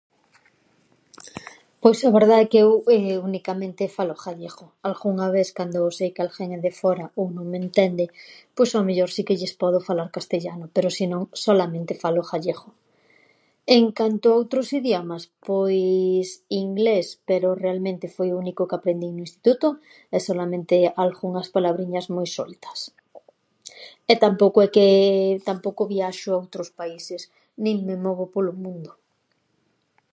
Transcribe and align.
Pois 1.81 1.99
a 2.07 2.09
verdá 2.17 2.35
é 2.43 2.47
que 2.51 2.59
eu 2.63 2.69
unicamente 3.29 3.93
falo 3.97 4.15
ghallegho, 4.23 4.67
alghunha 4.87 5.27
ves 5.35 5.49
cando 5.57 5.81
sei 5.97 6.09
que 6.15 6.21
alghén 6.25 6.51
ven 6.53 6.63
de 6.67 6.73
fóra 6.81 7.05
ou 7.19 7.25
non 7.35 7.45
me 7.51 7.57
entende, 7.65 8.05
pois 8.55 8.71
ao 8.73 8.85
mellor 8.87 9.09
si 9.15 9.21
que 9.27 9.37
lles 9.39 9.57
podo 9.61 9.85
falar 9.87 10.13
castellano, 10.17 10.65
pero 10.75 10.87
si 10.97 11.05
non 11.13 11.21
solamente 11.45 11.93
falo 12.03 12.21
ghallegho. 12.31 12.69
En 13.79 13.85
canto 13.99 14.25
a 14.29 14.37
outros 14.41 14.67
idiomas, 14.79 15.23
pois 15.47 16.27
inglés, 16.65 17.07
pero 17.29 17.59
realmente 17.63 18.13
foi 18.15 18.27
o 18.31 18.39
único 18.43 18.67
que 18.67 18.77
aprendín 18.77 19.13
no 19.15 19.25
instituto 19.27 19.67
e 20.15 20.17
solamente 20.27 20.75
alghunhas 21.03 21.47
palabriñas 21.55 22.05
moi 22.15 22.27
soltas 22.37 22.79
e 24.11 24.13
tampouco 24.23 24.57
é 24.65 24.67
que, 24.75 24.87
tampouco 25.49 25.83
viaxo 25.93 26.27
a 26.31 26.39
outros 26.43 26.69
países 26.79 27.21
nin 27.63 27.77
me 27.87 27.95
movo 28.05 28.25
polo 28.33 28.53
mundo. 28.65 28.91